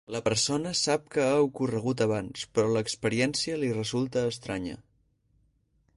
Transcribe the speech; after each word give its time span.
La 0.13 0.19
persona 0.27 0.69
sap 0.79 1.03
que 1.15 1.25
ha 1.25 1.35
ocorregut 1.49 2.01
abans, 2.07 2.47
però 2.55 2.71
l'experiència 2.77 3.61
li 3.65 3.73
resulta 3.77 4.27
estranya. 4.35 4.83